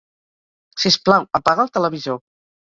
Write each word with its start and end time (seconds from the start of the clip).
Sisplau, 0.85 1.29
apaga 1.43 1.69
el 1.69 1.73
televisor. 1.79 2.21